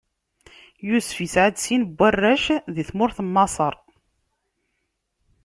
Yusef 0.87 1.17
isɛa-d 1.25 1.57
sin 1.59 1.81
n 1.89 1.93
warrac 1.97 2.45
di 2.73 2.83
tmurt 2.89 3.17
n 3.21 3.27
Maṣer. 3.33 3.75